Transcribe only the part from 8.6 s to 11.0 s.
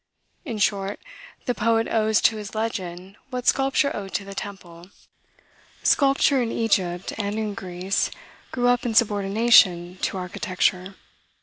up in subordination to architecture.